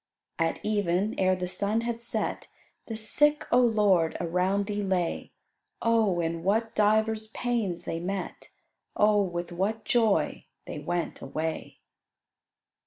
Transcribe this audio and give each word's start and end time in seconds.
"At 0.39 0.59
even, 0.63 1.13
ere 1.19 1.35
the 1.35 1.47
sun 1.47 1.81
had 1.81 2.01
set, 2.01 2.47
The 2.87 2.95
sick, 2.95 3.45
O 3.51 3.59
Lord, 3.61 4.17
around 4.19 4.65
Thee 4.65 4.81
lay; 4.81 5.31
Oh, 5.79 6.19
in 6.19 6.41
what 6.41 6.73
divers 6.73 7.27
pains 7.27 7.83
they 7.83 7.99
met, 7.99 8.49
Oh, 8.95 9.21
with 9.21 9.51
what 9.51 9.85
joy 9.85 10.45
they 10.65 10.79
went 10.79 11.21
away!" 11.21 11.81